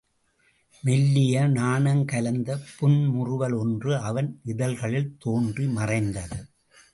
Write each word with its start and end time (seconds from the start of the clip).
மெல்லிய 0.83 1.43
நாணங் 1.47 2.05
கலந்த 2.05 2.57
புன்முறுவல் 2.79 3.53
ஒன்று 3.53 3.97
அவன் 3.97 4.41
இதழ்களில் 4.43 5.15
தோன்றி 5.19 5.67
மறைந்தது. 5.67 6.39